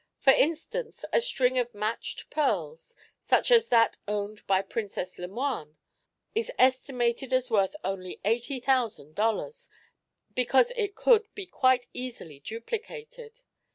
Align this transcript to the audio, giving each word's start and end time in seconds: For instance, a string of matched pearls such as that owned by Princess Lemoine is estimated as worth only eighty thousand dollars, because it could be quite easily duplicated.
For 0.17 0.31
instance, 0.33 1.05
a 1.13 1.21
string 1.21 1.59
of 1.59 1.75
matched 1.75 2.31
pearls 2.31 2.95
such 3.23 3.51
as 3.51 3.67
that 3.67 3.97
owned 4.07 4.41
by 4.47 4.63
Princess 4.63 5.19
Lemoine 5.19 5.77
is 6.33 6.51
estimated 6.57 7.31
as 7.31 7.51
worth 7.51 7.75
only 7.83 8.19
eighty 8.25 8.59
thousand 8.59 9.13
dollars, 9.13 9.69
because 10.33 10.71
it 10.71 10.95
could 10.95 11.27
be 11.35 11.45
quite 11.45 11.85
easily 11.93 12.39
duplicated. 12.39 13.41